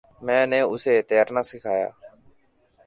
[0.25, 1.89] میں نے اسے تیرنا سکھایا۔